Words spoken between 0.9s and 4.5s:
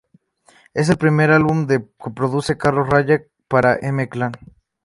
primer álbum que produce Carlos Raya para M Clan.